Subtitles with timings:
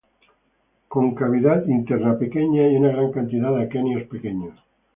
[0.87, 4.57] Con cavidad interna pequeña y una gran cantidad de aquenios pequeños.